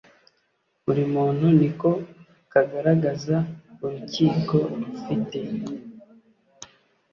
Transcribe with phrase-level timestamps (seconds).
[0.83, 1.89] buri muntu ni ko
[2.51, 3.37] kagaragaza
[3.85, 5.39] urukiko rufite